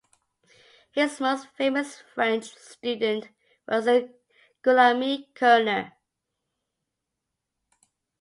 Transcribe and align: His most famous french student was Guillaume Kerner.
His 0.93 1.19
most 1.19 1.45
famous 1.49 1.97
french 1.99 2.45
student 2.55 3.29
was 3.67 3.87
Guillaume 4.63 5.25
Kerner. 5.35 5.93